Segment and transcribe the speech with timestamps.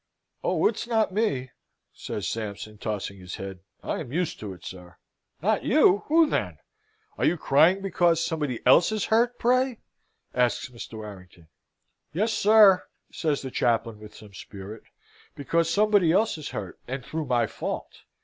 [0.43, 1.51] "Oh, it's not me!"
[1.93, 3.59] says Sampson, tossing his head.
[3.83, 4.97] "I am used to it, sir."
[5.43, 6.05] "Not you!
[6.07, 6.57] Who, then?
[7.19, 9.77] Are you crying because somebody else is hurt, pray?"
[10.33, 10.93] asks Mr.
[10.93, 11.49] Warrington.
[12.13, 14.81] "Yes, sir!" says the chaplain, with some spirit;
[15.35, 18.01] "because somebody else is hurt, and through my fault.